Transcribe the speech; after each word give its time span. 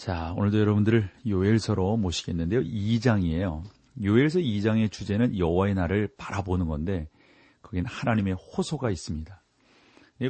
자, 0.00 0.32
오늘도 0.38 0.58
여러분들을 0.58 1.10
요엘서로 1.26 1.98
모시겠는데요. 1.98 2.62
2장이에요. 2.62 3.62
요엘서 4.02 4.38
2장의 4.38 4.90
주제는 4.90 5.36
여호와의 5.36 5.74
날을 5.74 6.14
바라보는 6.16 6.68
건데 6.68 7.06
거기는 7.60 7.84
하나님의 7.84 8.32
호소가 8.32 8.90
있습니다. 8.90 9.42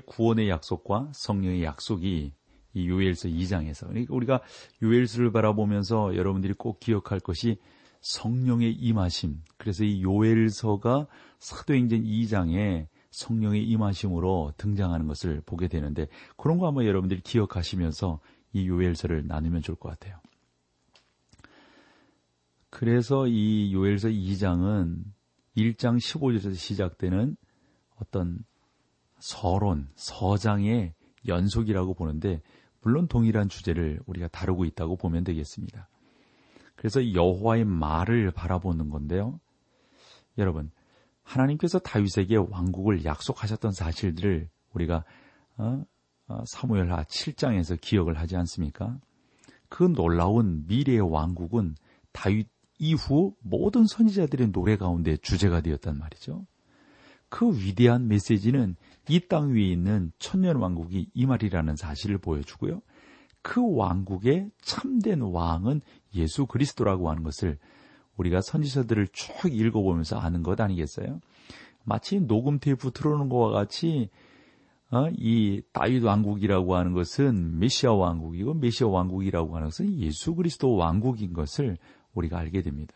구원의 0.06 0.48
약속과 0.48 1.12
성령의 1.14 1.62
약속이 1.62 2.32
이 2.74 2.88
요엘서 2.88 3.28
2장에서 3.28 3.86
그러니까 3.86 4.12
우리가 4.12 4.40
요엘서를 4.82 5.30
바라보면서 5.30 6.16
여러분들이 6.16 6.54
꼭 6.54 6.80
기억할 6.80 7.20
것이 7.20 7.60
성령의 8.00 8.72
임하심. 8.72 9.40
그래서 9.56 9.84
이 9.84 10.02
요엘서가 10.02 11.06
사도행전 11.38 12.02
2장에 12.02 12.88
성령의 13.12 13.62
임하심으로 13.68 14.54
등장하는 14.56 15.06
것을 15.06 15.42
보게 15.46 15.68
되는데 15.68 16.08
그런 16.36 16.58
거 16.58 16.66
한번 16.66 16.86
여러분들이 16.86 17.20
기억하시면서 17.20 18.18
이 18.52 18.68
요엘서를 18.68 19.26
나누면 19.26 19.62
좋을 19.62 19.76
것 19.76 19.90
같아요. 19.90 20.20
그래서 22.70 23.26
이 23.26 23.72
요엘서 23.74 24.08
2장은 24.08 25.02
1장 25.56 25.98
15절에서 25.98 26.54
시작되는 26.54 27.36
어떤 27.96 28.38
서론, 29.18 29.88
서장의 29.96 30.94
연속이라고 31.26 31.94
보는데 31.94 32.40
물론 32.80 33.08
동일한 33.08 33.48
주제를 33.48 34.00
우리가 34.06 34.28
다루고 34.28 34.64
있다고 34.64 34.96
보면 34.96 35.24
되겠습니다. 35.24 35.88
그래서 36.76 37.12
여호와의 37.12 37.64
말을 37.66 38.30
바라보는 38.30 38.88
건데요. 38.88 39.38
여러분, 40.38 40.70
하나님께서 41.22 41.78
다윗에게 41.78 42.36
왕국을 42.36 43.04
약속하셨던 43.04 43.72
사실들을 43.72 44.48
우리가 44.72 45.04
어? 45.58 45.84
어, 46.30 46.44
사무엘하 46.46 47.04
7장에서 47.04 47.80
기억을 47.80 48.16
하지 48.16 48.36
않습니까? 48.36 48.96
그 49.68 49.82
놀라운 49.82 50.64
미래의 50.68 51.00
왕국은 51.00 51.74
다윗 52.12 52.48
이후 52.78 53.34
모든 53.40 53.86
선지자들의 53.86 54.52
노래 54.52 54.76
가운데 54.76 55.16
주제가 55.16 55.60
되었단 55.60 55.98
말이죠. 55.98 56.46
그 57.28 57.52
위대한 57.52 58.08
메시지는 58.08 58.76
이 59.08 59.20
땅 59.28 59.54
위에 59.54 59.62
있는 59.64 60.12
천년 60.18 60.56
왕국이 60.56 61.10
이 61.12 61.26
말이라는 61.26 61.76
사실을 61.76 62.18
보여주고요. 62.18 62.80
그 63.42 63.60
왕국의 63.74 64.50
참된 64.62 65.20
왕은 65.20 65.80
예수 66.14 66.46
그리스도라고 66.46 67.10
하는 67.10 67.22
것을 67.24 67.58
우리가 68.16 68.40
선지서들을 68.40 69.08
쭉 69.08 69.52
읽어보면서 69.52 70.18
아는 70.18 70.42
것 70.42 70.60
아니겠어요? 70.60 71.20
마치 71.84 72.20
녹음 72.20 72.60
테이프 72.60 72.92
틀어놓은 72.92 73.28
것과 73.28 73.50
같이 73.50 74.10
어? 74.92 75.08
이 75.16 75.62
다윗 75.72 76.02
왕국이라고 76.02 76.74
하는 76.74 76.92
것은 76.92 77.58
메시아 77.58 77.92
왕국이고 77.92 78.54
메시아 78.54 78.88
왕국이라고 78.88 79.54
하는 79.54 79.68
것은 79.68 79.98
예수 80.00 80.34
그리스도 80.34 80.74
왕국인 80.74 81.32
것을 81.32 81.78
우리가 82.14 82.38
알게 82.38 82.62
됩니다. 82.62 82.94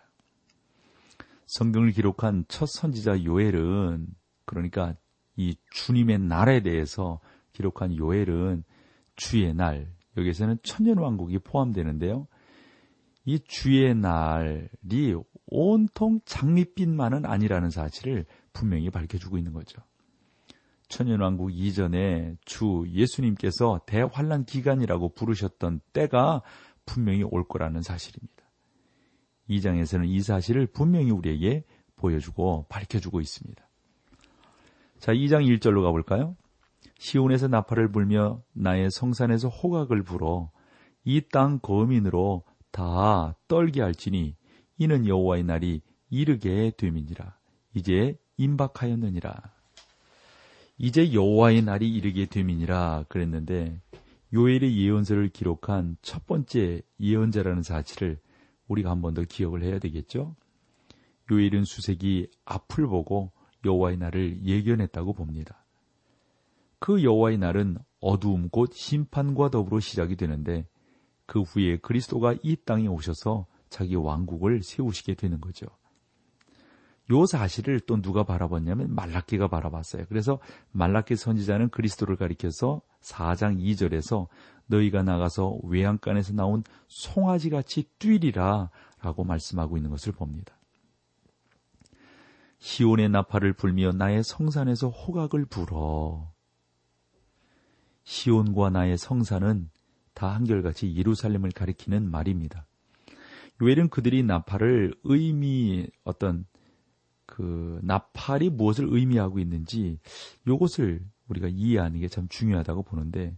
성경을 1.47 1.93
기록한 1.93 2.45
첫 2.49 2.67
선지자 2.67 3.25
요엘은 3.25 4.09
그러니까 4.45 4.97
이 5.37 5.57
주님의 5.71 6.19
날에 6.19 6.63
대해서 6.63 7.21
기록한 7.53 7.97
요엘은 7.97 8.65
주의 9.17 9.55
날 9.55 9.93
여기에서는 10.17 10.59
천년 10.63 10.99
왕국이 10.99 11.39
포함되는데요. 11.39 12.27
이 13.25 13.39
주의 13.41 13.95
날이 13.95 15.15
온통 15.47 16.21
장밋빛만은 16.25 17.25
아니라는 17.25 17.71
사실을 17.71 18.27
분명히 18.53 18.91
밝혀주고 18.91 19.39
있는 19.39 19.53
거죠. 19.53 19.81
천년왕국 20.95 21.53
이전에 21.53 22.37
주 22.45 22.85
예수님께서 22.89 23.81
대환란 23.85 24.45
기간이라고 24.45 25.15
부르셨던 25.15 25.81
때가 25.93 26.43
분명히 26.87 27.25
올 27.25 27.49
거라는 27.49 27.83
사실입니다. 27.83 28.45
이 29.49 29.61
장에서는 29.61 30.07
이 30.07 30.21
사실을 30.21 30.69
분명히 30.69 31.11
우리에게 31.11 31.65
보여주고 31.97 32.67
밝혀주고 32.69 33.21
있습니다. 33.21 33.69
자, 35.01 35.13
2장 35.13 35.45
1절로 35.59 35.83
가볼까요? 35.83 36.37
시온에서 37.01 37.49
나팔을 37.49 37.91
불며 37.91 38.41
나의 38.53 38.89
성산에서 38.93 39.49
호각을 39.49 40.05
불어 40.05 40.53
이 41.05 41.21
땅 41.23 41.59
거민으로 41.59 42.45
다 42.71 43.35
떨게 43.49 43.83
할지니 43.83 44.37
이는 44.79 45.09
여호와의 45.09 45.43
날이 45.43 45.83
이르게 46.09 46.71
됨이니라. 46.77 47.37
이제 47.75 48.17
임박하였느니라. 48.37 49.54
이제 50.77 51.13
여호와의 51.13 51.63
날이 51.63 51.89
이르게 51.93 52.27
됨이니라 52.27 53.05
그랬는데 53.09 53.81
요엘의 54.33 54.77
예언서를 54.77 55.29
기록한 55.29 55.97
첫 56.03 56.27
번째 56.27 56.83
예언자라는 57.01 57.63
사실을 57.63 58.19
우리가 58.67 58.91
한 58.91 59.01
번 59.01 59.15
더 59.15 59.23
기억을 59.23 59.63
해야 59.63 59.79
되겠죠. 59.79 60.35
요엘은 61.31 61.65
수색이 61.65 62.29
앞을 62.45 62.87
보고 62.89 63.31
여호와의 63.65 63.97
날을 63.99 64.45
예견했다고 64.45 65.13
봅니다. 65.15 65.65
그 66.81 67.03
여호와의 67.03 67.39
날은 67.39 67.79
어두움 68.01 68.49
곧 68.51 68.73
심판과 68.75 69.51
더불어 69.51 69.81
시작이 69.81 70.17
되는데 70.17 70.67
그 71.27 71.41
후에 71.41 71.79
그리스도가 71.79 72.35
이 72.43 72.57
땅에 72.65 72.89
오셔서 72.89 73.47
자기 73.71 73.95
왕국을 73.95 74.63
세우시게 74.63 75.15
되는 75.15 75.41
거죠. 75.41 75.67
요 77.11 77.27
사실을 77.27 77.81
또 77.81 78.01
누가 78.01 78.25
바라봤냐면 78.25 78.95
말라키가 78.95 79.49
바라봤어요. 79.49 80.07
그래서 80.09 80.39
말라키 80.73 81.17
선지자는 81.17 81.69
그리스도를 81.69 82.17
가리켜서 82.17 82.81
4장 83.03 83.61
2절에서 83.61 84.29
너희가 84.67 85.03
나가서 85.03 85.59
외양간에서 85.65 86.33
나온 86.33 86.65
송아지 86.89 87.51
같이 87.51 87.85
뛰리라 87.99 88.71
라고 89.03 89.25
말씀하고 89.25 89.77
있는 89.77 89.91
것을 89.91 90.13
봅니다. 90.13 90.57
시온의 92.59 93.11
나팔을 93.11 93.53
불며 93.53 93.93
나의 93.93 94.25
성산에서 94.25 94.89
호각을 94.89 95.45
불어. 95.45 96.33
시온과 98.05 98.71
나의 98.71 98.97
성산은 98.97 99.69
다 100.15 100.35
한결같이 100.35 100.95
예루살렘을 100.97 101.51
가리키는 101.51 102.11
말입니다. 102.11 102.67
요엘은 103.61 103.91
그들이 103.91 104.23
나팔을 104.23 104.95
의미 105.05 105.87
어떤 106.05 106.47
그 107.27 107.81
나팔이 107.83 108.51
무엇을 108.51 108.87
의미하고 108.91 109.39
있는지 109.39 109.99
이것을 110.47 111.01
우리가 111.29 111.49
이해하는 111.49 112.01
게 112.01 112.09
참 112.09 112.29
중요하다고 112.29 112.83
보는데 112.83 113.37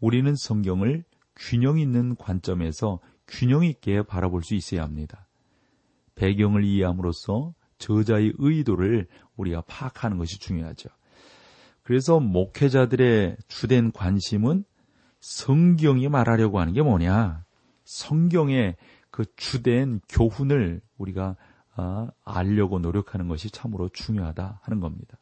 우리는 0.00 0.34
성경을 0.36 1.04
균형 1.36 1.78
있는 1.78 2.16
관점에서 2.16 3.00
균형 3.26 3.64
있게 3.64 4.02
바라볼 4.02 4.42
수 4.42 4.54
있어야 4.54 4.82
합니다. 4.82 5.26
배경을 6.14 6.64
이해함으로써 6.64 7.52
저자의 7.78 8.32
의도를 8.38 9.06
우리가 9.36 9.62
파악하는 9.62 10.16
것이 10.18 10.38
중요하죠. 10.38 10.88
그래서 11.82 12.20
목회자들의 12.20 13.36
주된 13.48 13.92
관심은 13.92 14.64
성경이 15.20 16.08
말하려고 16.08 16.58
하는 16.58 16.72
게 16.72 16.82
뭐냐? 16.82 17.44
성경의 17.84 18.76
그 19.10 19.24
주된 19.36 20.00
교훈을 20.08 20.80
우리가 20.98 21.36
아, 21.76 22.08
알려고 22.24 22.78
노력하는 22.78 23.28
것이 23.28 23.50
참으로 23.50 23.88
중요하다 23.90 24.60
하는 24.62 24.80
겁니다. 24.80 25.18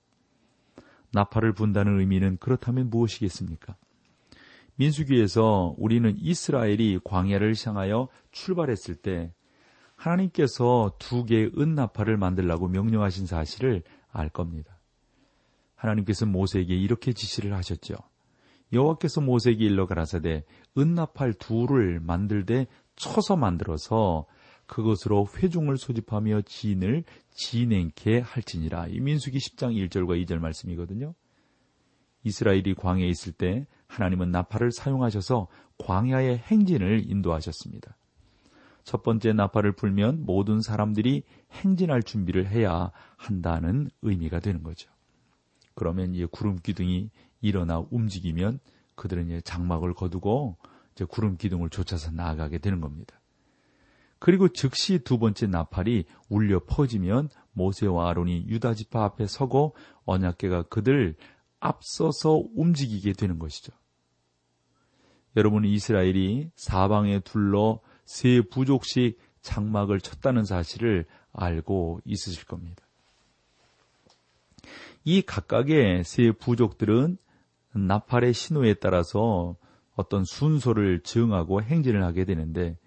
나팔을 1.12 1.52
분다는 1.52 2.00
의미는 2.00 2.38
그렇다면 2.38 2.90
무엇이겠습니까? 2.90 3.76
민수기에서 4.76 5.74
우리는 5.78 6.16
이스라엘이 6.16 7.00
광야를 7.04 7.54
향하여 7.64 8.08
출발했을 8.32 8.96
때 8.96 9.32
하나님께서 9.96 10.96
두 10.98 11.24
개의 11.24 11.52
은나팔을 11.56 12.16
만들라고 12.16 12.68
명령하신 12.68 13.26
사실을 13.26 13.82
알 14.10 14.28
겁니다. 14.28 14.78
하나님께서 15.76 16.26
모세에게 16.26 16.74
이렇게 16.74 17.12
지시를 17.12 17.54
하셨죠. 17.54 17.94
여호와께서 18.72 19.20
모세에게 19.20 19.64
일러 19.64 19.86
가라사대 19.86 20.44
은나팔 20.76 21.34
둘을 21.34 22.00
만들되 22.00 22.66
쳐서 22.96 23.36
만들어서 23.36 24.26
그것으로 24.66 25.28
회중을 25.36 25.76
소집하며 25.76 26.42
진을 26.42 27.04
진행케 27.30 28.20
할지니라. 28.20 28.88
이 28.88 29.00
민수기 29.00 29.38
10장 29.38 29.74
1절과 29.88 30.24
2절 30.24 30.38
말씀이거든요. 30.38 31.14
이스라엘이 32.24 32.74
광야에 32.74 33.08
있을 33.08 33.32
때 33.32 33.66
하나님은 33.86 34.30
나팔을 34.30 34.72
사용하셔서 34.72 35.48
광야의 35.78 36.38
행진을 36.38 37.10
인도하셨습니다. 37.10 37.96
첫 38.82 39.02
번째 39.02 39.32
나팔을 39.32 39.72
불면 39.72 40.24
모든 40.24 40.60
사람들이 40.60 41.22
행진할 41.52 42.02
준비를 42.02 42.48
해야 42.48 42.90
한다는 43.16 43.90
의미가 44.02 44.40
되는 44.40 44.62
거죠. 44.62 44.90
그러면 45.74 46.14
이제 46.14 46.26
구름 46.30 46.56
기둥이 46.56 47.10
일어나 47.40 47.82
움직이면 47.90 48.60
그들은 48.94 49.26
이제 49.26 49.40
장막을 49.40 49.94
거두고 49.94 50.56
이제 50.92 51.04
구름 51.04 51.36
기둥을 51.36 51.70
쫓아서 51.70 52.10
나아가게 52.10 52.58
되는 52.58 52.80
겁니다. 52.80 53.20
그리고 54.24 54.48
즉시 54.48 55.00
두 55.00 55.18
번째 55.18 55.48
나팔이 55.48 56.06
울려 56.30 56.58
퍼지면 56.66 57.28
모세와 57.52 58.08
아론이 58.08 58.46
유다 58.48 58.72
지파 58.72 59.04
앞에 59.04 59.26
서고 59.26 59.76
언약계가 60.06 60.62
그들 60.62 61.14
앞서서 61.60 62.42
움직이게 62.56 63.12
되는 63.12 63.38
것이죠. 63.38 63.74
여러분 65.36 65.66
이스라엘이 65.66 66.48
사방에 66.56 67.20
둘러 67.20 67.80
세 68.06 68.40
부족씩 68.40 69.18
장막을 69.42 70.00
쳤다는 70.00 70.44
사실을 70.44 71.04
알고 71.34 72.00
있으실 72.06 72.46
겁니다. 72.46 72.82
이 75.04 75.20
각각의 75.20 76.02
세 76.04 76.32
부족들은 76.32 77.18
나팔의 77.74 78.32
신호에 78.32 78.72
따라서 78.72 79.56
어떤 79.96 80.24
순서를 80.24 81.02
정하고 81.02 81.60
행진을 81.60 82.02
하게 82.02 82.24
되는데 82.24 82.78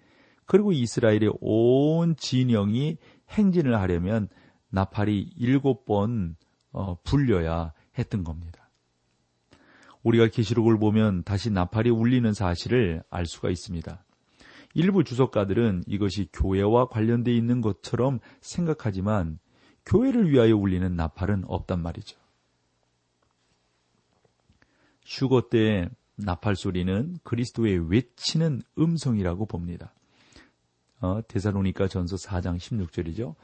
그리고 0.48 0.72
이스라엘의 0.72 1.34
온 1.42 2.16
진영이 2.16 2.96
행진을 3.28 3.78
하려면 3.78 4.28
나팔이 4.70 5.34
일곱 5.36 5.84
번 5.84 6.36
어, 6.72 6.96
불려야 7.04 7.74
했던 7.98 8.24
겁니다. 8.24 8.70
우리가 10.02 10.28
계시록을 10.28 10.78
보면 10.78 11.22
다시 11.24 11.50
나팔이 11.50 11.90
울리는 11.90 12.32
사실을 12.32 13.02
알 13.10 13.26
수가 13.26 13.50
있습니다. 13.50 14.02
일부 14.72 15.04
주석가들은 15.04 15.84
이것이 15.86 16.30
교회와 16.32 16.88
관련되어 16.88 17.34
있는 17.34 17.60
것처럼 17.60 18.18
생각하지만 18.40 19.38
교회를 19.84 20.30
위하여 20.30 20.56
울리는 20.56 20.96
나팔은 20.96 21.44
없단 21.46 21.82
말이죠. 21.82 22.18
휴거 25.04 25.50
때 25.50 25.90
나팔 26.16 26.56
소리는 26.56 27.18
그리스도의 27.22 27.90
외치는 27.90 28.62
음성이라고 28.78 29.44
봅니다. 29.44 29.92
어, 31.00 31.20
데살로니가 31.26 31.88
전서 31.88 32.16
4장 32.16 32.56
16절이죠. 32.56 33.34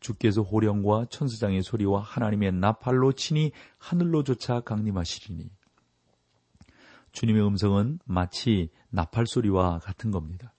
주께서 0.00 0.42
호령과 0.42 1.06
천수장의 1.10 1.62
소리와 1.62 2.00
하나님의 2.00 2.52
나팔로 2.52 3.12
치니 3.12 3.52
하늘로조차 3.78 4.60
강림하시리니. 4.60 5.50
주님의 7.12 7.46
음성은 7.46 8.00
마치 8.04 8.70
나팔 8.90 9.26
소리와 9.26 9.78
같은 9.78 10.10
겁니다. 10.10 10.52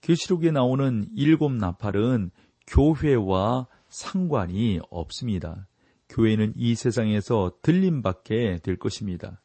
계시록에 0.00 0.50
나오는 0.50 1.08
일곱 1.14 1.52
나팔은 1.52 2.30
교회와 2.66 3.68
상관이 3.88 4.80
없습니다. 4.90 5.68
교회는 6.08 6.54
이 6.56 6.74
세상에서 6.74 7.52
들림밖에 7.62 8.58
될 8.62 8.76
것입니다. 8.76 9.40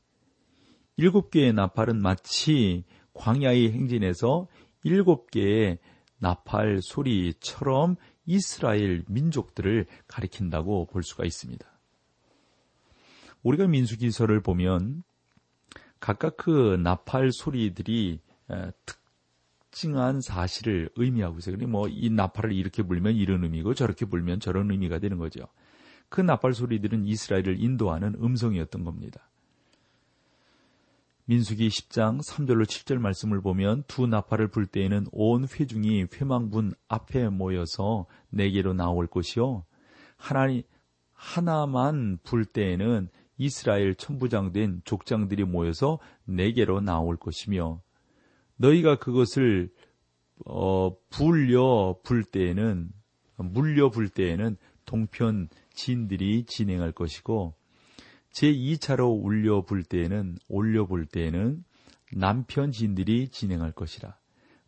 일곱 0.98 1.30
개의 1.30 1.54
나팔은 1.54 2.02
마치 2.02 2.84
광야의 3.14 3.72
행진에서 3.72 4.48
일곱 4.84 5.30
개의 5.32 5.78
나팔 6.20 6.82
소리처럼 6.82 7.96
이스라엘 8.26 9.04
민족들을 9.08 9.86
가리킨다고 10.08 10.86
볼 10.88 11.04
수가 11.04 11.26
있습니다. 11.26 11.66
우리가 13.44 13.68
민수기서를 13.68 14.42
보면 14.42 15.04
각각 16.00 16.38
그 16.38 16.80
나팔 16.82 17.32
소리들이 17.32 18.20
특징한 18.86 20.22
사실을 20.22 20.90
의미하고 20.96 21.38
있어요. 21.38 21.58
뭐이 21.58 22.10
나팔을 22.10 22.52
이렇게 22.52 22.84
불면 22.84 23.16
이런 23.16 23.44
의미고 23.44 23.74
저렇게 23.74 24.06
불면 24.06 24.40
저런 24.40 24.72
의미가 24.72 25.00
되는 25.00 25.18
거죠. 25.18 25.48
그 26.10 26.22
나팔 26.22 26.54
소리들은 26.54 27.06
이스라엘을 27.06 27.62
인도하는 27.62 28.16
음성이었던 28.16 28.84
겁니다. 28.84 29.27
민수기 31.30 31.68
10장 31.68 32.26
3절로 32.26 32.64
7절 32.64 33.00
말씀을 33.00 33.42
보면 33.42 33.84
두 33.88 34.08
나팔을 34.08 34.48
불 34.48 34.66
때에는 34.66 35.08
온 35.12 35.46
회중이 35.46 36.06
회망문 36.14 36.72
앞에 36.88 37.28
모여서 37.28 38.06
내게로 38.30 38.74
나올 38.74 39.08
것이요. 39.08 39.66
하나님 40.16 40.64
하나만 41.12 42.20
불 42.24 42.46
때에는 42.46 43.10
이스라엘 43.38 43.94
천부장 43.96 44.54
된 44.54 44.82
족장들이 44.86 45.44
모여서 45.44 46.00
내게로 46.24 46.80
나올 46.80 47.18
것이며 47.18 47.82
너희가 48.56 48.98
그것을 48.98 49.70
어, 50.46 50.96
불려 51.10 51.98
불 52.04 52.24
때에는 52.24 52.90
물려 53.36 53.90
불 53.90 54.08
때에는 54.08 54.56
동편 54.86 55.50
진들이 55.74 56.46
진행할 56.46 56.94
것이고 56.94 57.54
제2차로 58.38 59.24
울려 59.24 59.64
불 59.64 59.84
때에는 59.84 60.38
올려 60.48 60.86
볼 60.86 61.06
때에는 61.06 61.64
남편 62.14 62.72
진들이 62.72 63.30
진행할 63.30 63.72
것이라. 63.72 64.16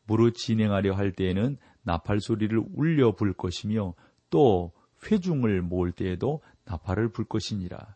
무릇 0.05 0.35
진행하려 0.35 0.95
할 0.95 1.11
때에는 1.11 1.57
나팔 1.83 2.19
소리를 2.19 2.59
울려 2.73 3.13
불 3.15 3.33
것이며 3.33 3.93
또 4.31 4.71
회중을 5.03 5.61
모을 5.61 5.91
때에도 5.91 6.41
나팔을 6.65 7.11
불 7.11 7.25
것이니라. 7.25 7.95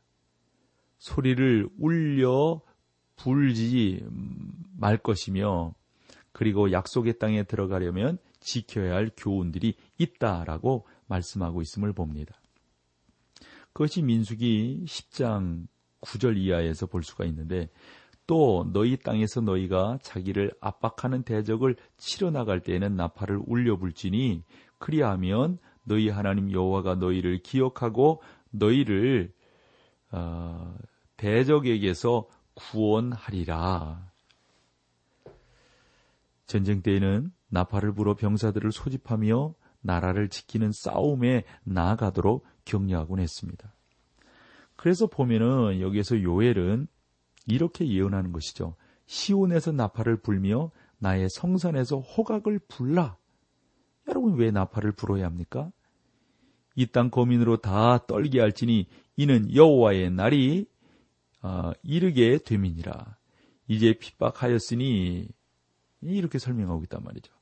소리를 0.99 1.67
울려 1.79 2.61
불지 3.15 4.05
말 4.77 4.97
것이며 4.97 5.73
그리고 6.31 6.71
약속의 6.71 7.17
땅에 7.17 7.43
들어가려면 7.43 8.19
지켜야 8.39 8.93
할 8.93 9.09
교훈들이 9.17 9.75
있다라고 9.97 10.85
말씀하고 11.07 11.61
있음을 11.61 11.93
봅니다. 11.93 12.35
그것이 13.73 14.01
민숙이 14.01 14.83
10장 14.85 15.67
9절 16.01 16.37
이하에서 16.37 16.85
볼 16.85 17.03
수가 17.03 17.25
있는데 17.25 17.69
또 18.27 18.69
너희 18.71 18.97
땅에서 18.97 19.41
너희가 19.41 19.99
자기를 20.01 20.53
압박하는 20.61 21.23
대적을 21.23 21.75
치러 21.97 22.31
나갈 22.31 22.61
때에는 22.61 22.95
나팔을 22.95 23.41
울려 23.45 23.77
불지니 23.77 24.43
그리하면 24.77 25.57
너희 25.83 26.09
하나님 26.09 26.51
여호와가 26.51 26.95
너희를 26.95 27.39
기억하고 27.39 28.21
너희를 28.51 29.33
어, 30.11 30.75
대적에게서 31.17 32.27
구원하리라. 32.53 34.11
전쟁 36.45 36.81
때에는 36.81 37.31
나팔을 37.49 37.93
불어 37.93 38.15
병사들을 38.15 38.71
소집하며 38.71 39.55
나라를 39.81 40.29
지키는 40.29 40.71
싸움에 40.71 41.43
나아가도록 41.63 42.45
격려하곤 42.65 43.19
했습니다. 43.19 43.73
그래서 44.75 45.07
보면은 45.07 45.81
여기에서 45.81 46.21
요엘은 46.21 46.87
이렇게 47.47 47.87
예언하는 47.87 48.31
것이죠. 48.31 48.75
시온에서 49.05 49.71
나팔을 49.71 50.17
불며 50.17 50.71
나의 50.97 51.29
성산에서 51.29 51.99
호각을 51.99 52.59
불라. 52.67 53.17
여러분 54.07 54.35
왜 54.35 54.51
나팔을 54.51 54.93
불어야 54.93 55.25
합니까? 55.25 55.71
이 56.75 56.87
땅 56.87 57.11
거민으로 57.11 57.57
다 57.57 58.05
떨게 58.05 58.39
할지니 58.39 58.87
이는 59.15 59.53
여호와의 59.53 60.11
날이 60.11 60.65
어, 61.41 61.71
이르게 61.83 62.39
됨이니라. 62.39 63.17
이제 63.67 63.93
핍박하였으니 63.93 65.27
이렇게 66.01 66.39
설명하고 66.39 66.83
있단 66.83 67.03
말이죠. 67.03 67.33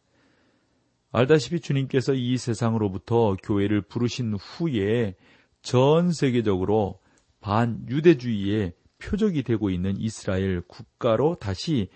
알다시피 1.12 1.60
주님께서 1.60 2.14
이 2.14 2.38
세상으로부터 2.38 3.36
교회를 3.44 3.82
부르신 3.82 4.36
후에 4.36 5.16
전 5.62 6.12
세계적으로 6.12 7.00
반유대주의의 7.42 8.74
표적이 8.98 9.44
되고 9.44 9.70
있는 9.70 10.00
이스라엘 10.00 10.62
국가로 10.62 11.36
다시 11.36 11.90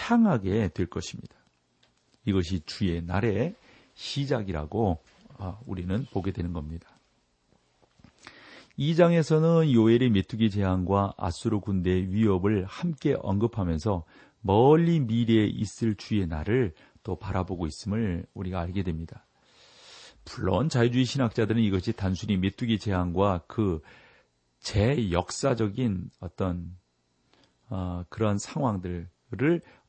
향하게 0.00 0.68
될 0.68 0.86
것입니다. 0.86 1.36
이것이 2.24 2.60
주의 2.64 3.02
날의 3.02 3.54
시작이라고 3.94 4.98
아, 5.38 5.58
우리는 5.66 6.06
보게 6.10 6.32
되는 6.32 6.52
겁니다. 6.52 6.88
2장에서는 8.78 9.72
요엘의 9.72 10.10
메뚜기 10.10 10.50
재앙과 10.50 11.14
아수르 11.16 11.60
군대의 11.60 12.12
위협을 12.12 12.64
함께 12.64 13.16
언급하면서 13.20 14.04
멀리 14.40 15.00
미래에 15.00 15.46
있을 15.46 15.96
주의 15.96 16.26
날을 16.26 16.72
또 17.08 17.16
바라보고 17.16 17.66
있음을 17.66 18.26
우리가 18.34 18.60
알게 18.60 18.82
됩니다. 18.82 19.26
물론 20.26 20.68
자유주의 20.68 21.06
신학자들은 21.06 21.62
이것이 21.62 21.94
단순히 21.94 22.36
메뚜기 22.36 22.78
재앙과 22.78 23.44
그 23.46 23.80
제역사적인 24.60 26.10
어떤 26.20 26.76
어, 27.70 28.04
그런 28.10 28.36
상황들을 28.36 29.08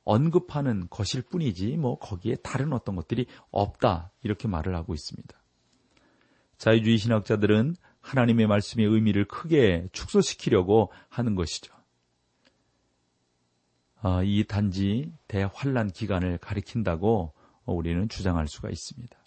언급하는 0.06 0.88
것일 0.90 1.24
뿐이지 1.24 1.76
뭐 1.76 2.00
거기에 2.00 2.36
다른 2.36 2.72
어떤 2.72 2.96
것들이 2.96 3.26
없다 3.52 4.14
이렇게 4.24 4.48
말을 4.48 4.74
하고 4.74 4.94
있습니다. 4.94 5.38
자유주의 6.58 6.98
신학자들은 6.98 7.76
하나님의 8.00 8.48
말씀의 8.48 8.86
의미를 8.86 9.26
크게 9.26 9.90
축소시키려고 9.92 10.94
하는 11.10 11.36
것이죠. 11.36 11.76
어, 14.02 14.24
이 14.24 14.46
단지 14.48 15.12
대환란 15.28 15.90
기간을 15.92 16.38
가리킨다고 16.38 17.34
우리는 17.66 18.08
주장할 18.10 18.48
수가 18.48 18.70
있습니다. 18.70 19.18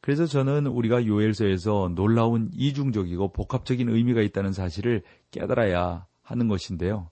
그래서 0.00 0.26
저는 0.26 0.66
우리가 0.66 1.06
요엘서에서 1.06 1.92
놀라운 1.94 2.50
이중적이고 2.52 3.32
복합적인 3.32 3.88
의미가 3.88 4.22
있다는 4.22 4.52
사실을 4.52 5.02
깨달아야 5.30 6.06
하는 6.22 6.48
것인데요. 6.48 7.10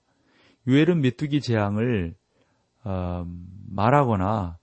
요엘은 0.67 1.01
메뚜기 1.01 1.41
재앙을 1.41 2.15
어, 2.83 3.25
말하거나 3.69 4.57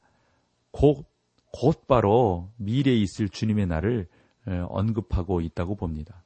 곧 0.71 1.07
곧바로 1.53 2.51
미래에 2.57 2.95
있을 2.97 3.29
주님의 3.29 3.67
날을 3.67 4.09
어, 4.47 4.67
언급하고 4.71 5.41
있다고 5.41 5.77
봅니다. 5.77 6.26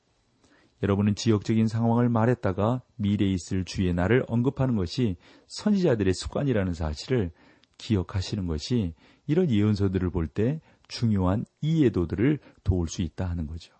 여러분은 0.82 1.14
지역적인 1.14 1.68
상황을 1.68 2.08
말했다가 2.08 2.82
미래에 2.96 3.28
있을 3.30 3.64
주의 3.64 3.92
날을 3.92 4.24
언급하는 4.28 4.76
것이 4.76 5.16
선지자들의 5.46 6.14
습관이라는 6.14 6.72
사실을 6.72 7.30
기억하시는 7.78 8.46
것이 8.46 8.94
이런 9.26 9.50
예언서들을 9.50 10.10
볼 10.10 10.28
때 10.28 10.60
중요한 10.88 11.44
이해도들을 11.60 12.38
도울 12.64 12.88
수 12.88 13.02
있다 13.02 13.28
하는 13.28 13.46
거죠. 13.46 13.72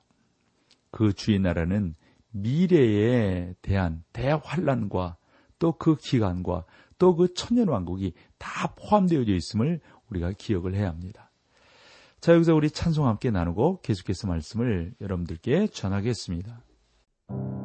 그 0.91 1.13
주의 1.13 1.39
나라는 1.39 1.95
미래에 2.31 3.55
대한 3.63 4.05
대환란과 4.13 5.17
또 5.59 5.73
그 5.73 5.97
기간과 5.97 6.65
또 6.99 7.17
그 7.17 7.35
천년왕국이 7.35 8.13
다 8.39 8.75
포함되어 8.77 9.23
있음을 9.23 9.81
우리가 10.11 10.33
기억을 10.33 10.75
해야 10.75 10.89
합니다. 10.89 11.31
자, 12.21 12.35
여기서 12.35 12.55
우리 12.55 12.71
찬송 12.71 13.07
함께 13.07 13.31
나누고 13.31 13.81
계속해서 13.81 14.27
말씀을 14.29 14.95
여러분들께 15.01 15.69
전하겠습니다. 15.69 16.63
thank 17.31 17.43
you 17.43 17.60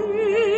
Ты 0.00 0.49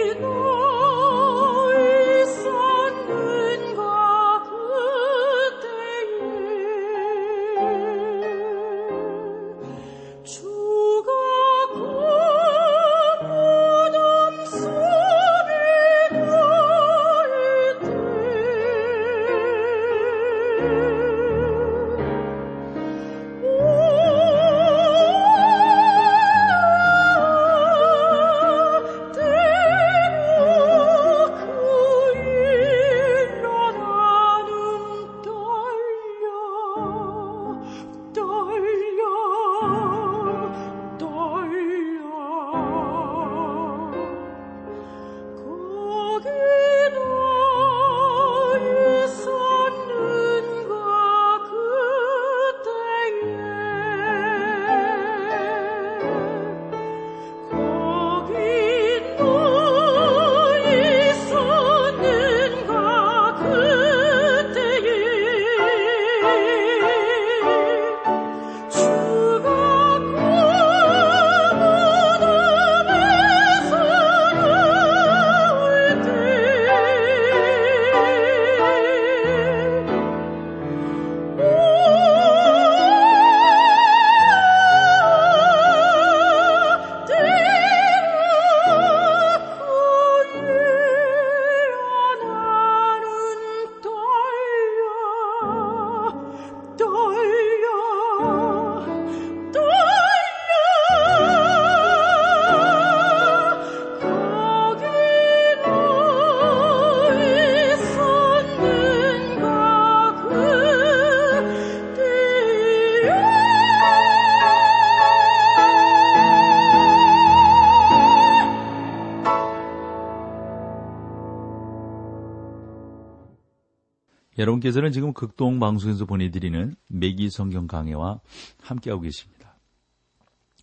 여러분께서는 124.42 124.90
지금 124.90 125.12
극동 125.12 125.60
방송에서 125.60 126.04
보내드리는 126.04 126.74
매기 126.88 127.30
성경 127.30 127.66
강해와 127.66 128.20
함께하고 128.60 129.02
계십니다. 129.02 129.56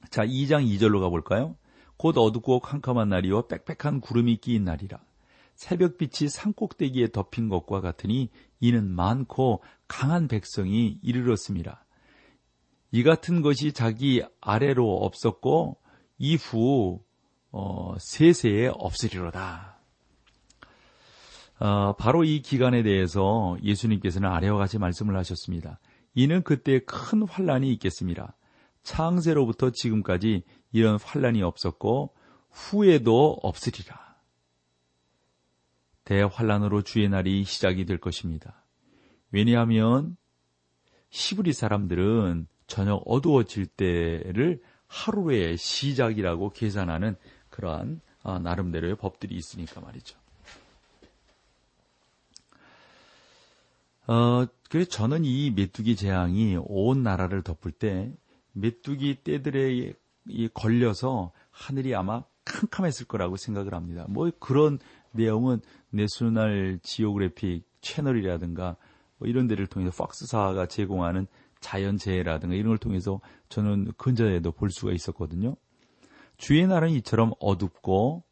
자, 0.10 0.26
2장 0.26 0.66
2절로 0.68 1.00
가볼까요? 1.00 1.56
곧 1.98 2.18
어둡고 2.18 2.60
캄캄한 2.60 3.10
날이요 3.10 3.48
빽빽한 3.48 4.02
구름이 4.02 4.38
끼인 4.38 4.66
날이라. 4.66 5.00
새벽빛이 5.56 6.30
산꼭대기에 6.30 7.08
덮인 7.12 7.50
것과 7.50 7.82
같으니 7.82 8.30
이는 8.60 8.90
많고 8.90 9.62
강한 9.88 10.28
백성이 10.28 11.00
이르렀습니다. 11.02 11.86
이 12.92 13.04
같은 13.04 13.42
것이 13.42 13.72
자기 13.72 14.24
아래로 14.42 15.04
없었고 15.04 15.78
이후 16.18 17.02
어, 17.52 17.96
세세에 18.00 18.72
없으리로다. 18.74 19.79
어, 21.60 21.94
바로 21.98 22.24
이 22.24 22.42
기간에 22.42 22.84
대해서 22.84 23.58
예수님께서는 23.64 24.30
아래와 24.30 24.58
같이 24.58 24.78
말씀을 24.78 25.18
하셨습니다. 25.18 25.80
이는 26.16 26.42
그때 26.44 26.80
큰 26.80 27.24
환란이 27.24 27.72
있겠습니다. 27.74 28.36
창세로부터 28.84 29.72
지금까지 29.72 30.44
이런 30.72 30.98
환란이 31.02 31.44
없었고 31.44 32.14
후에도 32.50 33.38
없으리라. 33.44 34.10
대환란으로 36.06 36.82
주의 36.82 37.08
날이 37.08 37.44
시작이 37.44 37.86
될 37.86 38.00
것입니다. 38.00 38.66
왜냐하면 39.32 40.18
시브리 41.12 41.54
사람들은 41.54 42.48
저녁 42.66 43.04
어두워질 43.06 43.68
때를 43.68 44.62
하루의 44.88 45.58
시작이라고 45.58 46.50
계산하는 46.52 47.16
그러한 47.50 48.02
아, 48.24 48.40
나름대로의 48.40 48.96
법들이 48.96 49.36
있으니까 49.36 49.82
말이죠. 49.82 50.18
어, 54.10 54.48
그래서 54.72 54.90
저는 54.90 55.24
이 55.24 55.52
메뚜기 55.52 55.96
재앙이 55.96 56.58
온 56.64 57.04
나라를 57.04 57.44
덮을 57.44 57.72
때 57.72 58.12
메뚜기 58.54 59.20
떼들에 59.24 59.94
걸려서 60.56 61.32
하늘이 61.52 61.94
아마 61.94 62.24
캄캄했을 62.44 63.06
거라고 63.06 63.38
생각을 63.38 63.76
합니다. 63.76 64.08
뭐 64.10 64.32
그런 64.40 64.80
내용은 65.12 65.62
내수날 65.92 66.80
지오그래픽 66.82 67.68
채널이라든가 67.82 68.78
뭐 69.20 69.28
이런 69.28 69.48
데를 69.48 69.68
통해서 69.68 69.92
팍스사가 70.04 70.66
제공하는 70.66 71.28
자연재해라든가 71.60 72.56
이런 72.56 72.70
걸 72.70 72.78
통해서 72.80 73.22
저는 73.50 73.92
근저에도 73.96 74.52
볼 74.52 74.72
수가 74.72 74.92
있었거든요. 74.92 75.56
주의 76.38 76.66
날은 76.66 76.90
이처럼 76.90 77.34
어둡고 77.40 78.24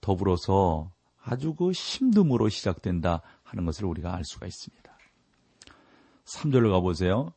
더불어서 0.00 0.92
아주 1.20 1.54
그 1.54 1.72
심듬으로 1.72 2.48
시작된다 2.48 3.22
하는 3.42 3.64
것을 3.64 3.86
우리가 3.86 4.14
알 4.14 4.22
수가 4.24 4.46
있습니다. 4.46 4.85
3절로 6.26 6.72
가보세요. 6.72 7.32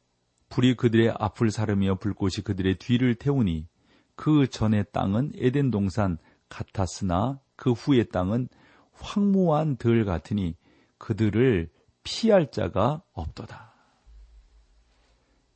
불이 0.49 0.75
그들의 0.75 1.13
앞을 1.17 1.51
사르며 1.51 1.95
불꽃이 1.95 2.43
그들의 2.43 2.75
뒤를 2.79 3.15
태우니 3.15 3.67
그 4.15 4.47
전의 4.47 4.85
땅은 4.91 5.33
에덴 5.35 5.71
동산 5.71 6.17
같았으나 6.49 7.39
그 7.55 7.71
후의 7.71 8.09
땅은 8.09 8.49
황무한 8.91 9.77
들 9.77 10.03
같으니 10.05 10.55
그들을 10.97 11.69
피할 12.03 12.51
자가 12.51 13.03
없도다. 13.13 13.73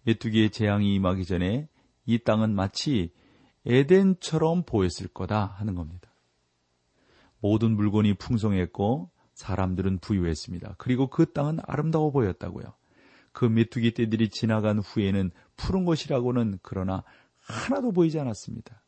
메뚜기의 0.03 0.51
재앙이 0.51 0.93
임하기 0.95 1.25
전에 1.25 1.67
이 2.05 2.19
땅은 2.19 2.53
마치 2.53 3.11
에덴처럼 3.65 4.63
보였을 4.63 5.07
거다 5.07 5.45
하는 5.45 5.75
겁니다. 5.75 6.13
모든 7.39 7.75
물건이 7.75 8.13
풍성했고 8.15 9.09
사람들은 9.33 9.99
부유했습니다. 9.99 10.75
그리고 10.77 11.07
그 11.07 11.31
땅은 11.31 11.59
아름다워 11.63 12.11
보였다고요. 12.11 12.73
그 13.33 13.45
메뚜기 13.45 13.93
떼들이 13.93 14.29
지나간 14.29 14.79
후에는 14.79 15.31
푸른 15.57 15.85
것이라고는 15.85 16.59
그러나 16.61 17.03
하나도 17.39 17.91
보이지 17.91 18.19
않았습니다. 18.19 18.81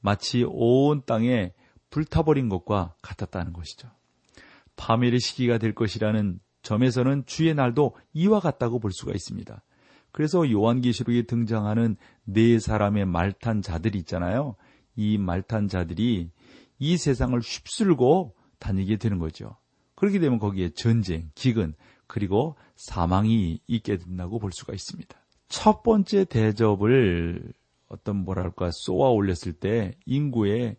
마치 0.00 0.44
온 0.46 1.02
땅에 1.04 1.52
불타버린 1.90 2.48
것과 2.48 2.94
같았다는 3.02 3.52
것이죠. 3.52 3.90
파멸의 4.76 5.18
시기가 5.18 5.58
될 5.58 5.74
것이라는 5.74 6.38
점에서는 6.62 7.24
주의 7.26 7.52
날도 7.54 7.96
이와 8.12 8.40
같다고 8.40 8.78
볼 8.78 8.92
수가 8.92 9.12
있습니다. 9.12 9.62
그래서 10.12 10.50
요한계시록에 10.50 11.22
등장하는 11.22 11.96
네 12.24 12.58
사람의 12.58 13.06
말탄 13.06 13.62
자들이 13.62 13.98
있잖아요. 14.00 14.56
이 14.94 15.18
말탄 15.18 15.68
자들이 15.68 16.30
이 16.78 16.96
세상을 16.96 17.38
휩쓸고 17.38 18.34
다니게 18.58 18.96
되는 18.96 19.18
거죠. 19.18 19.56
그렇게 19.94 20.18
되면 20.18 20.38
거기에 20.38 20.70
전쟁, 20.70 21.30
기근, 21.34 21.74
그리고 22.08 22.56
사망이 22.74 23.60
있게 23.68 23.98
된다고 23.98 24.40
볼 24.40 24.50
수가 24.52 24.72
있습니다. 24.72 25.16
첫 25.48 25.82
번째 25.82 26.24
대접을 26.24 27.52
어떤 27.88 28.16
뭐랄까 28.16 28.70
쏘아 28.72 29.10
올렸을 29.10 29.52
때 29.60 29.92
인구의 30.04 30.76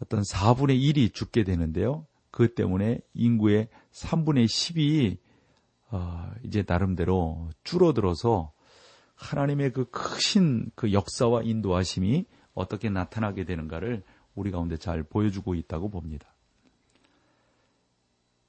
어떤 0.00 0.20
4분의 0.22 0.78
1이 0.80 1.12
죽게 1.12 1.44
되는데요. 1.44 2.06
그 2.30 2.54
때문에 2.54 3.00
인구의 3.14 3.68
3분의 3.92 4.44
10이 4.46 5.18
어, 5.90 6.30
이제 6.42 6.64
나름대로 6.66 7.50
줄어들어서 7.62 8.52
하나님의 9.14 9.72
그 9.72 9.88
크신 9.90 10.70
그 10.74 10.92
역사와 10.92 11.42
인도하심이 11.42 12.26
어떻게 12.54 12.90
나타나게 12.90 13.44
되는가를 13.44 14.02
우리 14.34 14.50
가운데 14.50 14.76
잘 14.76 15.02
보여주고 15.04 15.54
있다고 15.54 15.90
봅니다. 15.90 16.33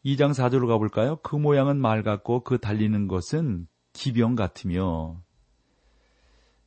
2장 0.05 0.33
4절로 0.33 0.67
가볼까요? 0.67 1.15
그 1.23 1.35
모양은 1.35 1.81
말 1.81 2.03
같고 2.03 2.43
그 2.43 2.59
달리는 2.59 3.07
것은 3.07 3.67
기병 3.93 4.35
같으며 4.35 5.19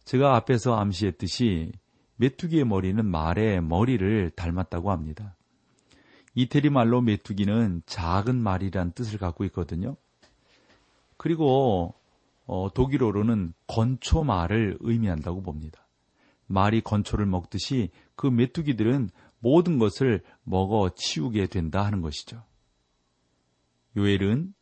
제가 0.04 0.34
앞에서 0.34 0.74
암시했듯이 0.74 1.70
메뚜기의 2.16 2.64
머리는 2.64 3.04
말의 3.04 3.62
머리를 3.62 4.30
닮았다고 4.30 4.90
합니다. 4.90 5.36
이태리 6.34 6.70
말로 6.70 7.00
메뚜기는 7.00 7.82
작은 7.86 8.42
말이란 8.42 8.92
뜻을 8.92 9.20
갖고 9.20 9.44
있거든요. 9.44 9.96
그리고 11.16 11.94
어, 12.44 12.70
독일어로는 12.74 13.54
건초 13.68 14.24
말을 14.24 14.78
의미한다고 14.80 15.42
봅니다. 15.42 15.86
말이 16.46 16.80
건초를 16.80 17.26
먹듯이 17.26 17.90
그 18.16 18.26
메뚜기들은 18.26 19.10
모든 19.38 19.78
것을 19.78 20.24
먹어 20.42 20.90
치우게 20.96 21.46
된다 21.46 21.84
하는 21.84 22.00
것이죠. 22.00 22.47
요엘은 23.98 24.54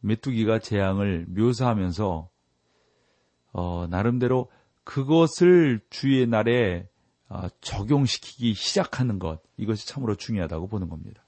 메뚜기가 0.00 0.58
재앙을 0.58 1.26
묘사하면서 1.28 2.30
어, 3.52 3.86
나름대로 3.88 4.50
그것을 4.84 5.80
주의 5.90 6.26
날에 6.26 6.88
어, 7.28 7.48
적용시키기 7.60 8.54
시작하는 8.54 9.18
것 9.18 9.42
이것이 9.56 9.86
참으로 9.86 10.14
중요하다고 10.14 10.68
보는 10.68 10.88
겁니다. 10.88 11.24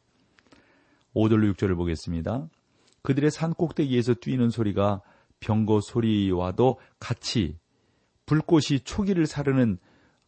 5절로 1.14 1.54
6절을 1.54 1.76
보겠습니다. 1.76 2.48
그들의 3.02 3.30
산 3.30 3.54
꼭대기에서 3.54 4.14
뛰는 4.14 4.50
소리가 4.50 5.00
병거 5.40 5.80
소리와도 5.80 6.78
같이 6.98 7.58
불꽃이 8.26 8.80
초기를 8.84 9.26
사르는 9.26 9.78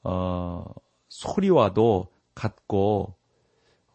어, 0.02 0.64
소리와도 1.08 2.12
같고 2.34 3.14
어, 3.14 3.17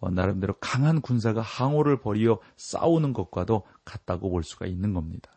나름대로 0.09 0.55
강한 0.59 1.01
군사가 1.01 1.41
항호를 1.41 1.99
벌이어 1.99 2.39
싸우는 2.57 3.13
것과도 3.13 3.63
같다고 3.85 4.29
볼 4.29 4.43
수가 4.43 4.65
있는 4.65 4.93
겁니다. 4.93 5.31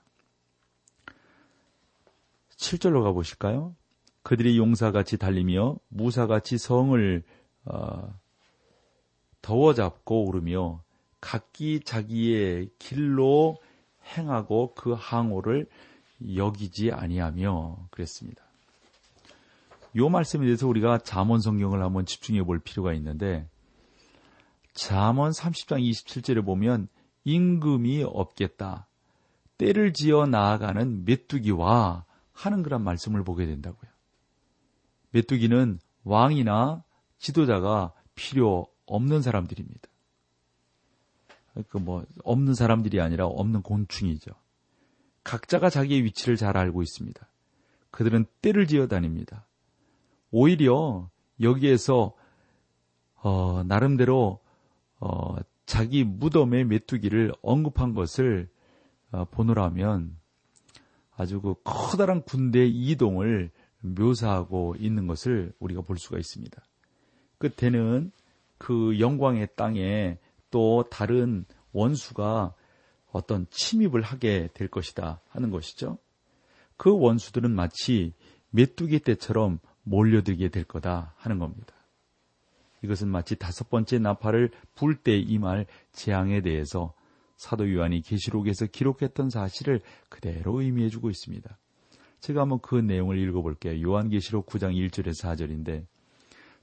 7절로 2.56 3.02
가보실까요? 3.02 3.74
그들이 4.22 4.58
용사같이 4.58 5.18
달리며 5.18 5.76
무사같이 5.88 6.58
성을 6.58 7.22
어, 7.66 8.18
더워잡고 9.42 10.24
오르며 10.24 10.82
각기 11.20 11.80
자기의 11.80 12.70
길로 12.78 13.58
행하고 14.16 14.74
그 14.74 14.92
항호를 14.92 15.68
여기지 16.34 16.92
아니하며 16.92 17.88
그랬습니다. 17.90 18.42
이 19.94 20.00
말씀에 20.00 20.44
대해서 20.44 20.66
우리가 20.66 20.98
잠언 20.98 21.40
성경을 21.40 21.82
한번 21.82 22.04
집중해 22.04 22.42
볼 22.42 22.58
필요가 22.58 22.92
있는데 22.94 23.48
잠언 24.76 25.30
30장 25.30 25.82
27절에 25.82 26.44
보면 26.44 26.88
임금이 27.24 28.04
없겠다. 28.04 28.86
때를 29.56 29.94
지어 29.94 30.26
나아가는 30.26 31.04
메뚜기와 31.06 32.04
하는 32.32 32.62
그런 32.62 32.84
말씀을 32.84 33.24
보게 33.24 33.46
된다고요. 33.46 33.90
메뚜기는 35.10 35.80
왕이나 36.04 36.84
지도자가 37.18 37.94
필요 38.14 38.66
없는 38.84 39.22
사람들입니다. 39.22 39.88
그 41.68 41.78
뭐 41.78 42.04
없는 42.22 42.52
사람들이 42.52 43.00
아니라 43.00 43.26
없는 43.26 43.62
곤충이죠. 43.62 44.30
각자가 45.24 45.70
자기의 45.70 46.04
위치를 46.04 46.36
잘 46.36 46.58
알고 46.58 46.82
있습니다. 46.82 47.26
그들은 47.90 48.26
때를 48.42 48.66
지어 48.66 48.86
다닙니다. 48.88 49.46
오히려 50.30 51.08
여기에서 51.40 52.14
어, 53.14 53.62
나름대로 53.64 54.40
어, 55.00 55.36
자기 55.66 56.04
무덤의 56.04 56.64
메뚜기를 56.64 57.32
언급한 57.42 57.94
것을 57.94 58.48
어, 59.10 59.24
보노라면 59.26 60.16
아주 61.16 61.40
그 61.40 61.54
커다란 61.64 62.22
군대 62.22 62.66
이동을 62.66 63.50
묘사하고 63.80 64.74
있는 64.78 65.06
것을 65.06 65.52
우리가 65.58 65.82
볼 65.82 65.98
수가 65.98 66.18
있습니다. 66.18 66.62
끝에는 67.38 68.10
그 68.58 68.98
영광의 68.98 69.48
땅에 69.56 70.18
또 70.50 70.84
다른 70.90 71.44
원수가 71.72 72.54
어떤 73.12 73.46
침입을 73.50 74.02
하게 74.02 74.48
될 74.54 74.68
것이다 74.68 75.20
하는 75.28 75.50
것이죠. 75.50 75.98
그 76.76 76.96
원수들은 76.98 77.50
마치 77.50 78.12
메뚜기 78.50 79.00
때처럼 79.00 79.58
몰려들게 79.82 80.48
될 80.48 80.64
거다 80.64 81.14
하는 81.16 81.38
겁니다. 81.38 81.74
이것은 82.86 83.08
마치 83.08 83.36
다섯 83.36 83.68
번째 83.68 83.98
나팔을 83.98 84.50
불 84.74 84.96
때 84.96 85.18
임할 85.18 85.66
재앙에 85.92 86.40
대해서 86.40 86.94
사도 87.36 87.72
요한이 87.72 88.00
계시록에서 88.00 88.66
기록했던 88.66 89.28
사실을 89.30 89.80
그대로 90.08 90.62
의미해 90.62 90.88
주고 90.88 91.10
있습니다. 91.10 91.58
제가 92.20 92.42
한번 92.42 92.60
그 92.60 92.76
내용을 92.76 93.18
읽어볼게요. 93.18 93.86
요한계시록 93.86 94.46
9장 94.46 94.72
1절에서 94.74 95.22
4절인데 95.22 95.86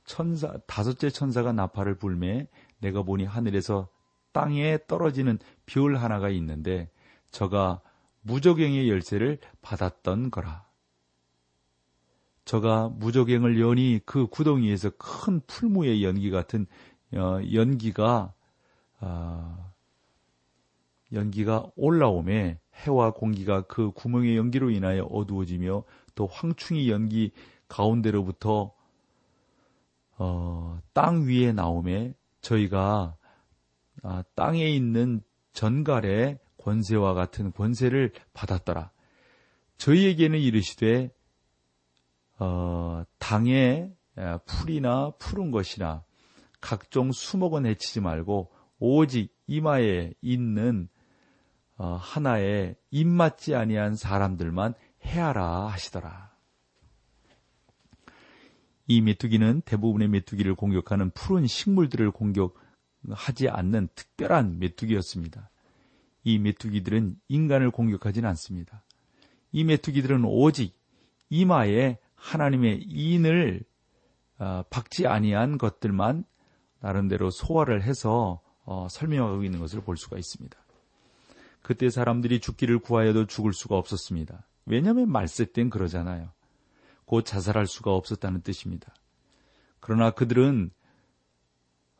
천사 0.05 0.57
다섯째 0.65 1.09
천사가 1.09 1.53
나팔을 1.53 1.95
불매 1.95 2.47
내가 2.79 3.03
보니 3.03 3.25
하늘에서 3.25 3.87
땅에 4.31 4.79
떨어지는 4.87 5.37
별 5.65 5.95
하나가 5.95 6.29
있는데 6.29 6.89
저가 7.31 7.81
무적행의 8.21 8.89
열쇠를 8.89 9.37
받았던 9.61 10.31
거라. 10.31 10.65
저가 12.45 12.89
무적행을 12.89 13.59
여니 13.59 13.99
그 14.05 14.27
구덩이에서 14.27 14.91
큰 14.97 15.41
풀무의 15.47 16.03
연기 16.03 16.29
같은 16.29 16.65
어, 17.13 17.39
연기가 17.53 18.33
어, 18.99 19.71
연기가 21.13 21.69
올라오매 21.75 22.59
해와 22.75 23.11
공기가 23.11 23.61
그 23.61 23.91
구멍의 23.91 24.35
연기로 24.35 24.71
인하여 24.71 25.03
어두워지며 25.03 25.83
또 26.15 26.27
황충이 26.27 26.89
연기 26.89 27.31
가운데로부터 27.67 28.73
어, 30.17 30.79
땅 30.93 31.27
위에 31.27 31.51
나오매 31.51 32.13
저희가 32.41 33.15
아, 34.03 34.23
땅에 34.35 34.67
있는 34.67 35.21
전갈의 35.53 36.39
권세와 36.57 37.13
같은 37.13 37.51
권세를 37.51 38.11
받았더라. 38.33 38.91
저희에게는 39.77 40.39
이르시되 40.39 41.11
어, 42.39 43.03
당에 43.19 43.91
풀이나 44.45 45.11
푸른 45.17 45.51
것이나 45.51 46.03
각종 46.61 47.11
수목은 47.11 47.65
해치지 47.65 48.01
말고 48.01 48.51
오직 48.79 49.35
이마에 49.47 50.13
있는 50.21 50.87
어, 51.77 51.95
하나의 51.95 52.75
입맞지 52.91 53.55
아니한 53.55 53.95
사람들만 53.95 54.73
해하라 55.05 55.67
하시더라. 55.67 56.33
이 58.87 59.01
메뚜기는 59.01 59.61
대부분의 59.65 60.07
메뚜기를 60.09 60.55
공격하는 60.55 61.11
푸른 61.11 61.47
식물들을 61.47 62.11
공격하지 62.11 63.49
않는 63.49 63.89
특별한 63.95 64.59
메뚜기였습니다. 64.59 65.49
이 66.23 66.37
메뚜기들은 66.39 67.19
인간을 67.27 67.71
공격하지는 67.71 68.27
않습니다. 68.29 68.83
이 69.51 69.63
메뚜기들은 69.63 70.25
오직 70.25 70.77
이마에 71.29 71.97
하나님의 72.23 72.83
인을 72.83 73.63
어, 74.39 74.63
박지 74.69 75.07
아니한 75.07 75.57
것들만 75.57 76.23
나름대로 76.79 77.29
소화를 77.29 77.83
해서 77.83 78.41
어, 78.65 78.87
설명하고 78.89 79.43
있는 79.43 79.59
것을 79.59 79.81
볼 79.81 79.97
수가 79.97 80.17
있습니다. 80.17 80.57
그때 81.61 81.89
사람들이 81.89 82.39
죽기를 82.39 82.79
구하여도 82.79 83.27
죽을 83.27 83.53
수가 83.53 83.77
없었습니다. 83.77 84.45
왜냐하면 84.65 85.09
말세 85.09 85.51
땐 85.51 85.69
그러잖아요. 85.69 86.31
곧 87.05 87.25
자살할 87.25 87.67
수가 87.67 87.93
없었다는 87.93 88.41
뜻입니다. 88.41 88.93
그러나 89.81 90.11
그들은 90.11 90.71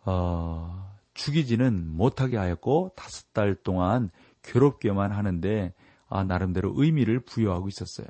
어, 0.06 0.98
죽이지는 1.14 1.90
못하게 1.90 2.38
하였고 2.38 2.94
다섯 2.96 3.32
달 3.34 3.56
동안 3.56 4.10
괴롭게만 4.42 5.12
하는데 5.12 5.74
아, 6.08 6.24
나름대로 6.24 6.74
의미를 6.76 7.20
부여하고 7.20 7.68
있었어요. 7.68 8.08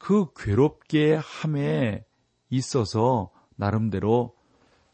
그 0.00 0.32
괴롭게 0.34 1.14
함에 1.14 2.06
있어서 2.48 3.30
나름대로 3.54 4.34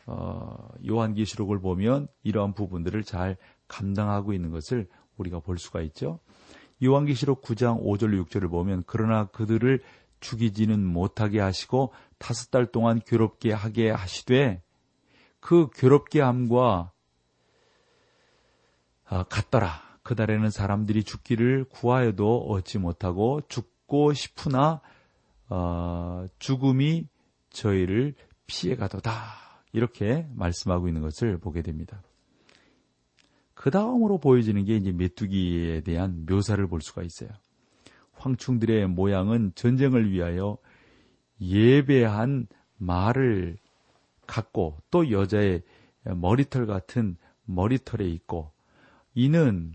어, 0.04 0.68
요한계시록을 0.86 1.60
보면 1.60 2.08
이러한 2.24 2.54
부분들을 2.54 3.04
잘 3.04 3.36
감당하고 3.68 4.32
있는 4.32 4.50
것을 4.50 4.88
우리가 5.16 5.38
볼 5.38 5.58
수가 5.58 5.80
있죠. 5.82 6.18
요한계시록 6.84 7.40
9장 7.42 7.82
5절 7.82 8.20
6절을 8.24 8.50
보면 8.50 8.82
그러나 8.86 9.26
그들을 9.26 9.80
죽이지는 10.18 10.84
못하게 10.84 11.40
하시고 11.40 11.92
다섯 12.18 12.50
달 12.50 12.66
동안 12.66 13.00
괴롭게 13.06 13.52
하게 13.52 13.90
하시되 13.90 14.60
그 15.38 15.70
괴롭게 15.72 16.20
함과 16.20 16.90
아, 19.04 19.22
같더라. 19.22 19.70
그달에는 20.02 20.50
사람들이 20.50 21.04
죽기를 21.04 21.66
구하여도 21.70 22.48
얻지 22.48 22.78
못하고 22.78 23.40
죽고 23.48 24.12
싶으나 24.14 24.80
어, 25.48 26.26
죽음이 26.38 27.06
저희를 27.50 28.14
피해가도다. 28.46 29.12
이렇게 29.72 30.26
말씀하고 30.34 30.88
있는 30.88 31.02
것을 31.02 31.38
보게 31.38 31.62
됩니다. 31.62 32.02
그 33.54 33.70
다음으로 33.70 34.18
보여지는 34.18 34.64
게 34.64 34.76
이제 34.76 34.92
메뚜기에 34.92 35.80
대한 35.82 36.26
묘사를 36.26 36.64
볼 36.66 36.80
수가 36.80 37.02
있어요. 37.02 37.30
황충들의 38.12 38.88
모양은 38.88 39.52
전쟁을 39.54 40.10
위하여 40.10 40.58
예배한 41.40 42.46
말을 42.78 43.58
갖고 44.26 44.78
또 44.90 45.10
여자의 45.10 45.62
머리털 46.04 46.66
같은 46.66 47.16
머리털에 47.44 48.08
있고 48.08 48.52
이는 49.14 49.72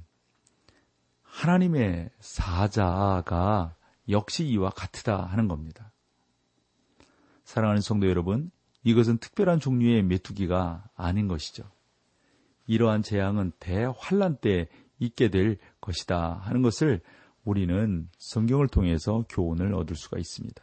하나님의 1.21 2.09
사자가 2.19 3.75
역시 4.09 4.45
이와 4.45 4.69
같으다 4.71 5.23
하는 5.25 5.47
겁니다. 5.47 5.91
사랑하는 7.43 7.81
성도 7.81 8.07
여러분, 8.07 8.51
이것은 8.83 9.17
특별한 9.17 9.59
종류의 9.59 10.03
메뚜기가 10.03 10.89
아닌 10.95 11.27
것이죠. 11.27 11.69
이러한 12.67 13.03
재앙은 13.03 13.51
대환란 13.59 14.37
때 14.37 14.67
있게 14.99 15.29
될 15.29 15.57
것이다 15.81 16.33
하는 16.33 16.61
것을 16.61 17.01
우리는 17.43 18.07
성경을 18.17 18.67
통해서 18.67 19.25
교훈을 19.29 19.73
얻을 19.73 19.95
수가 19.95 20.17
있습니다. 20.19 20.61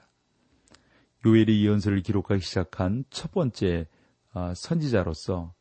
요엘의 1.27 1.64
예언서를 1.64 2.03
기록하기 2.03 2.40
시작한 2.40 3.05
첫 3.11 3.33
번째 3.33 3.88
아, 4.33 4.55
선지자로서 4.55 5.53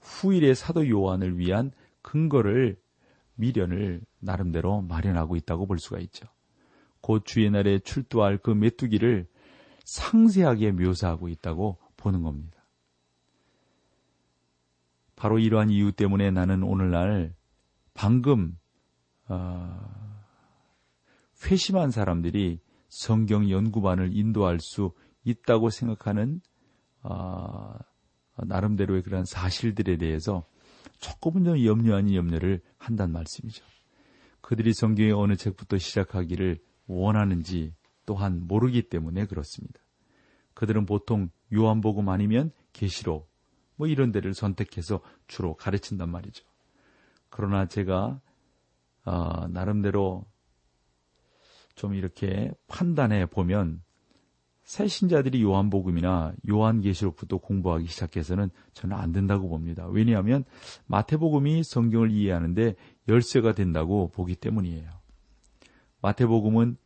후일의 0.00 0.54
사도 0.54 0.88
요한을 0.88 1.38
위한 1.38 1.72
근거를 2.02 2.78
미련을 3.36 4.02
나름대로 4.18 4.82
마련하고 4.82 5.36
있다고 5.36 5.66
볼 5.66 5.78
수가 5.78 5.98
있죠. 6.00 6.26
곧 7.02 7.26
주의 7.26 7.50
날에 7.50 7.80
출두할 7.80 8.38
그 8.38 8.50
메뚜기를 8.50 9.26
상세하게 9.84 10.72
묘사하고 10.72 11.28
있다고 11.28 11.76
보는 11.96 12.22
겁니다. 12.22 12.64
바로 15.16 15.38
이러한 15.38 15.70
이유 15.70 15.92
때문에 15.92 16.30
나는 16.30 16.62
오늘날 16.62 17.34
방금 17.92 18.56
어, 19.28 19.78
회심한 21.44 21.90
사람들이 21.90 22.60
성경 22.88 23.50
연구반을 23.50 24.16
인도할 24.16 24.58
수 24.60 24.92
있다고 25.24 25.70
생각하는 25.70 26.40
어, 27.02 27.74
나름대로의 28.36 29.02
그런 29.02 29.24
사실들에 29.24 29.96
대해서 29.96 30.46
조금은 30.98 31.44
좀 31.44 31.64
염려 31.64 31.96
아닌 31.96 32.14
염려를 32.14 32.60
한단 32.78 33.12
말씀이죠. 33.12 33.64
그들이 34.40 34.72
성경의 34.72 35.12
어느 35.12 35.36
책부터 35.36 35.78
시작하기를 35.78 36.60
원하는지 36.92 37.74
또한 38.06 38.46
모르기 38.46 38.82
때문에 38.82 39.26
그렇습니다. 39.26 39.80
그들은 40.54 40.86
보통 40.86 41.30
요한복음 41.52 42.08
아니면 42.08 42.52
계시록 42.72 43.30
뭐 43.76 43.86
이런 43.86 44.12
데를 44.12 44.34
선택해서 44.34 45.00
주로 45.26 45.54
가르친단 45.54 46.08
말이죠. 46.08 46.44
그러나 47.30 47.66
제가 47.66 48.20
어, 49.04 49.48
나름대로 49.48 50.24
좀 51.74 51.94
이렇게 51.94 52.52
판단해 52.68 53.26
보면 53.26 53.82
새 54.64 54.86
신자들이 54.86 55.42
요한복음이나 55.42 56.34
요한계시록부터 56.48 57.38
공부하기 57.38 57.86
시작해서는 57.86 58.50
저는 58.74 58.96
안 58.96 59.12
된다고 59.12 59.48
봅니다. 59.48 59.86
왜냐하면 59.88 60.44
마태복음이 60.86 61.64
성경을 61.64 62.10
이해하는데 62.10 62.76
열쇠가 63.08 63.54
된다고 63.54 64.08
보기 64.08 64.36
때문이에요. 64.36 64.88
마태복음은 66.00 66.76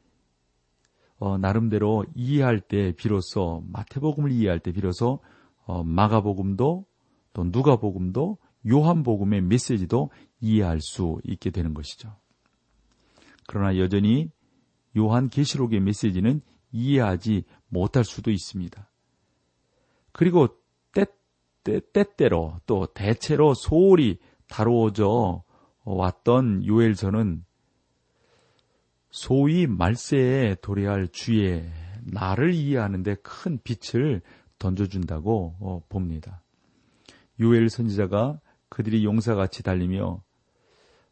어, 1.18 1.38
나름대로 1.38 2.04
이해할 2.14 2.60
때 2.60 2.92
비로소 2.92 3.64
마태복음을 3.68 4.30
이해할 4.32 4.60
때 4.60 4.72
비로소 4.72 5.20
어, 5.64 5.82
마가복음도 5.82 6.84
또 7.32 7.44
누가복음도 7.44 8.38
요한복음의 8.68 9.42
메시지도 9.42 10.10
이해할 10.40 10.80
수 10.80 11.20
있게 11.24 11.50
되는 11.50 11.74
것이죠. 11.74 12.14
그러나 13.46 13.78
여전히 13.78 14.30
요한 14.96 15.28
계시록의 15.28 15.80
메시지는 15.80 16.40
이해하지 16.72 17.44
못할 17.68 18.04
수도 18.04 18.30
있습니다. 18.30 18.90
그리고 20.12 20.48
때, 20.92 21.06
때, 21.62 21.80
때때로 21.92 22.58
또 22.66 22.86
대체로 22.86 23.54
소홀히 23.54 24.18
다루어져 24.48 25.42
왔던 25.84 26.66
요엘서는 26.66 27.44
소위 29.16 29.66
말세에 29.66 30.56
도래할 30.56 31.08
주의 31.08 31.66
나를 32.02 32.52
이해하는데 32.52 33.14
큰 33.22 33.58
빛을 33.64 34.20
던져준다고 34.58 35.56
어, 35.58 35.82
봅니다. 35.88 36.42
요엘 37.40 37.70
선지자가 37.70 38.38
그들이 38.68 39.06
용사같이 39.06 39.62
달리며 39.62 40.22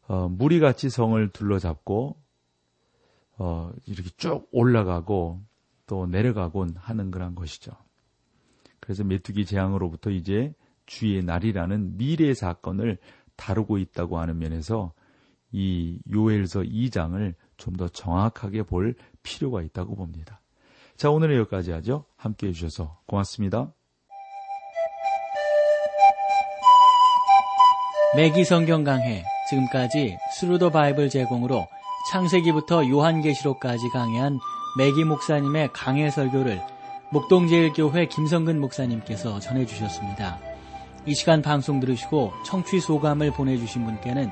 어, 0.07 0.29
무리같이 0.29 0.91
성을 0.91 1.29
둘러잡고 1.31 2.15
어, 3.39 3.71
이렇게 3.87 4.11
쭉 4.17 4.47
올라가고 4.51 5.41
또 5.87 6.05
내려가곤 6.05 6.75
하는 6.77 7.09
그런 7.09 7.33
것이죠. 7.33 7.71
그래서 8.81 9.03
메뚜기 9.03 9.47
재앙으로부터 9.47 10.11
이제 10.11 10.53
주의 10.85 11.23
날이라는 11.23 11.97
미래 11.97 12.35
사건을 12.35 12.99
다루고 13.35 13.79
있다고 13.79 14.19
하는 14.19 14.37
면에서 14.37 14.93
이 15.51 15.99
요엘서 16.11 16.61
2장을 16.61 17.33
좀 17.57 17.75
더 17.77 17.87
정확하게 17.87 18.63
볼 18.63 18.95
필요가 19.23 19.61
있다고 19.61 19.95
봅니다. 19.95 20.41
자, 20.95 21.09
오늘은 21.09 21.37
여기까지 21.39 21.71
하죠. 21.71 22.05
함께 22.15 22.47
해주셔서 22.47 22.99
고맙습니다. 23.05 23.73
맥기 28.15 28.45
성경 28.45 28.85
강해 28.85 29.25
지금까지 29.49 30.17
Thru 30.37 30.55
the 30.55 30.69
Bible 30.69 31.09
제공으로 31.09 31.67
창세기부터 32.11 32.87
요한계시록까지 32.87 33.89
강해한 33.89 34.39
매기 34.77 35.03
목사님의 35.03 35.69
강해 35.73 36.09
설교를 36.09 36.61
목동제일교회 37.11 38.07
김성근 38.07 38.61
목사님께서 38.61 39.39
전해주셨습니다. 39.39 40.39
이 41.05 41.13
시간 41.13 41.41
방송 41.41 41.79
들으시고 41.79 42.31
청취 42.45 42.79
소감을 42.79 43.31
보내주신 43.31 43.85
분께는 43.85 44.31